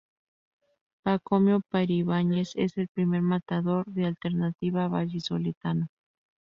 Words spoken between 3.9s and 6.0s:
alternativa vallisoletano.